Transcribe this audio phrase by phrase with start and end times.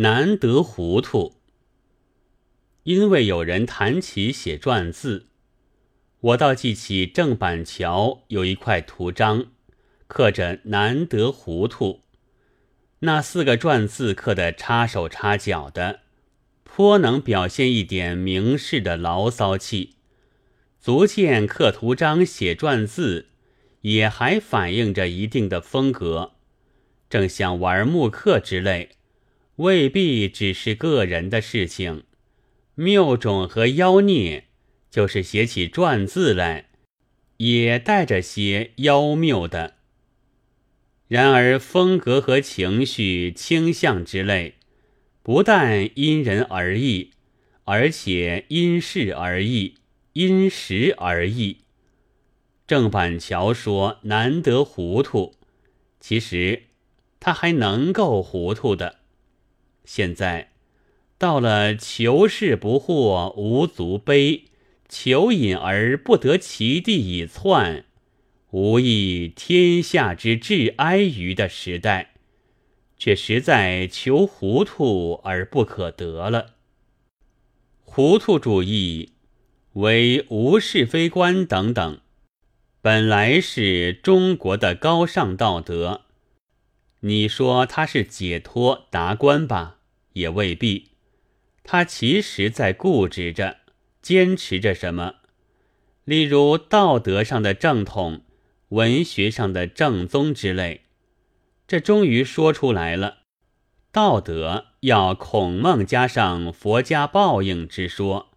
[0.00, 1.40] 难得糊涂。
[2.84, 5.26] 因为有人谈起写篆字，
[6.20, 9.46] 我倒记起郑板桥有一块图章，
[10.06, 12.02] 刻着“难得糊涂”，
[13.00, 16.02] 那四个篆字刻得插手插脚的，
[16.62, 19.96] 颇能表现一点名士的牢骚气。
[20.78, 23.30] 足见刻图章、写篆字，
[23.80, 26.34] 也还反映着一定的风格。
[27.10, 28.90] 正像玩木刻之类，
[29.58, 32.04] 未必只是个人的事情。
[32.76, 34.44] 谬种和妖孽，
[34.88, 36.68] 就是写起篆字来，
[37.38, 39.74] 也带着些妖谬的。
[41.08, 44.54] 然而风格和情绪倾向之类，
[45.24, 47.10] 不但因人而异，
[47.64, 49.74] 而且因事而异，
[50.12, 51.62] 因时而异。
[52.68, 55.34] 郑板桥说难得糊涂，
[55.98, 56.64] 其实
[57.18, 58.97] 他还能够糊涂的。
[59.88, 60.50] 现在。
[61.16, 64.44] 到了求事不惑无足悲，
[64.86, 67.86] 求隐而不得其地以窜，
[68.50, 72.12] 无异天下之至哀于的时代，
[72.98, 76.54] 却实在求糊涂而不可得了。
[77.82, 79.14] 糊涂主义，
[79.72, 82.00] 为无是非观等等，
[82.82, 86.02] 本来是中国的高尚道德，
[87.00, 89.77] 你说它是解脱达观吧，
[90.12, 90.92] 也未必。
[91.64, 93.58] 他其实在固执着、
[94.00, 95.16] 坚持着什么？
[96.04, 98.22] 例如道德上的正统、
[98.70, 100.86] 文学上的正宗之类。
[101.66, 103.18] 这终于说出来了：
[103.92, 108.30] 道德要孔孟加上佛家报应之说。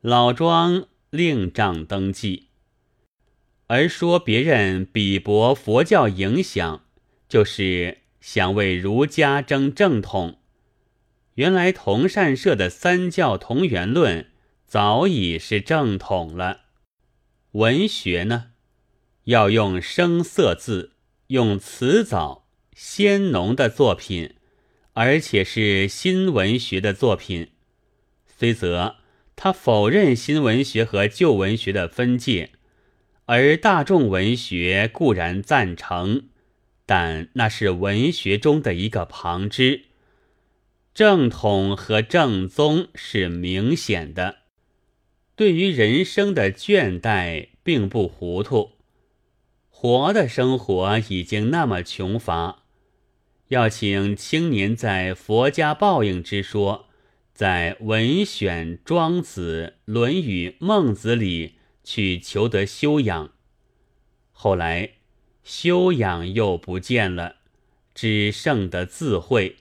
[0.00, 2.48] 老庄另账登记，
[3.68, 6.84] 而说别人鄙薄佛教影响，
[7.28, 10.40] 就是想为儒家争正统。
[11.34, 14.30] 原来同善社的三教同源论
[14.66, 16.62] 早已是正统了。
[17.52, 18.52] 文学呢，
[19.24, 20.92] 要用声色字，
[21.28, 24.34] 用词藻鲜浓的作品，
[24.92, 27.52] 而且是新文学的作品。
[28.26, 28.96] 虽则
[29.36, 32.50] 他否认新文学和旧文学的分界，
[33.26, 36.28] 而大众文学固然赞成，
[36.86, 39.82] 但那是文学中的一个旁支。
[40.94, 44.36] 正统和正宗是明显的，
[45.34, 48.74] 对于人生的倦怠并不糊涂。
[49.68, 52.62] 活的生活已经那么穷乏，
[53.48, 56.86] 要请青年在佛家报应之说，
[57.32, 63.32] 在文选、庄子、论语、孟子里去求得修养。
[64.30, 64.90] 后来
[65.42, 67.38] 修养又不见了，
[67.92, 69.56] 只剩得自慧。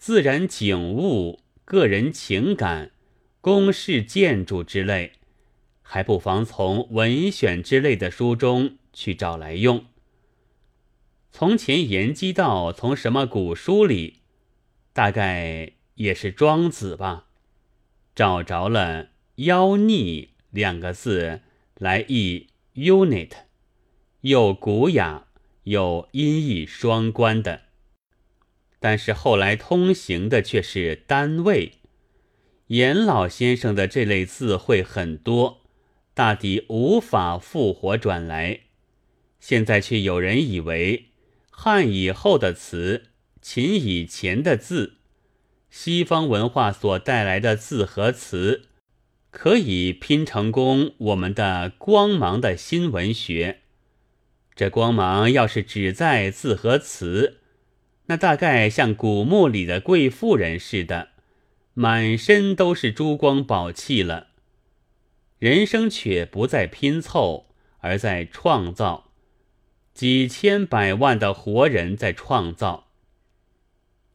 [0.00, 2.92] 自然景物、个人情感、
[3.42, 5.12] 公事建筑之类，
[5.82, 9.84] 还不妨从文选之类的书中去找来用。
[11.30, 14.20] 从前言基道从什么古书里，
[14.94, 17.26] 大概也是庄子吧，
[18.14, 21.42] 找着了“妖逆”两个字
[21.74, 23.32] 来译 “unit”，
[24.22, 25.26] 又古雅
[25.64, 27.64] 又音译双关的。
[28.80, 31.74] 但是后来通行的却是单位。
[32.68, 35.62] 严老先生的这类字会很多，
[36.14, 38.60] 大抵无法复活转来。
[39.38, 41.10] 现在却有人以为
[41.50, 43.06] 汉以后的词，
[43.42, 44.94] 秦以前的字，
[45.68, 48.66] 西方文化所带来的字和词，
[49.30, 53.60] 可以拼成功我们的光芒的新文学。
[54.54, 57.39] 这光芒要是只在字和词。
[58.10, 61.10] 那大概像古墓里的贵妇人似的，
[61.74, 64.30] 满身都是珠光宝气了。
[65.38, 69.12] 人生却不在拼凑，而在创造。
[69.94, 72.88] 几千百万的活人在创造。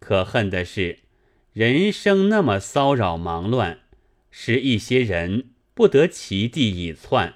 [0.00, 0.98] 可恨的是，
[1.52, 3.78] 人生那么骚扰忙乱，
[4.32, 7.34] 使一些人不得其地以窜，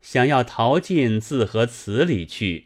[0.00, 2.65] 想要逃进字和词里去，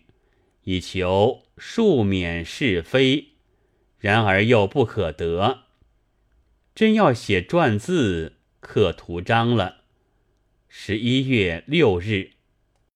[0.71, 1.43] 以求。
[1.57, 3.33] 庶免是非，
[3.99, 5.65] 然而又不可得。
[6.75, 9.83] 真要写篆字、刻图章了。
[10.69, 12.31] 十一月六日。